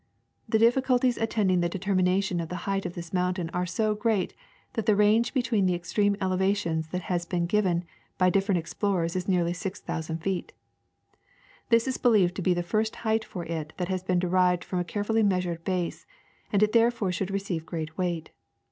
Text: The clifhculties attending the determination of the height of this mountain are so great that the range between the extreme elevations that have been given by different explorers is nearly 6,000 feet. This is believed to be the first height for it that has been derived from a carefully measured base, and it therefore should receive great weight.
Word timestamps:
The 0.49 0.57
clifhculties 0.57 1.21
attending 1.21 1.59
the 1.61 1.69
determination 1.69 2.39
of 2.39 2.49
the 2.49 2.55
height 2.65 2.87
of 2.87 2.95
this 2.95 3.13
mountain 3.13 3.51
are 3.51 3.67
so 3.67 3.93
great 3.93 4.33
that 4.73 4.87
the 4.87 4.95
range 4.95 5.31
between 5.31 5.67
the 5.67 5.75
extreme 5.75 6.17
elevations 6.19 6.87
that 6.87 7.03
have 7.03 7.29
been 7.29 7.45
given 7.45 7.85
by 8.17 8.31
different 8.31 8.57
explorers 8.57 9.15
is 9.15 9.27
nearly 9.27 9.53
6,000 9.53 10.17
feet. 10.17 10.53
This 11.69 11.87
is 11.87 11.99
believed 11.99 12.33
to 12.37 12.41
be 12.41 12.55
the 12.55 12.63
first 12.63 12.95
height 13.05 13.23
for 13.23 13.45
it 13.45 13.73
that 13.77 13.89
has 13.89 14.01
been 14.01 14.17
derived 14.17 14.63
from 14.63 14.79
a 14.79 14.83
carefully 14.83 15.21
measured 15.21 15.63
base, 15.63 16.07
and 16.51 16.63
it 16.63 16.71
therefore 16.71 17.11
should 17.11 17.29
receive 17.29 17.63
great 17.67 17.95
weight. 17.95 18.31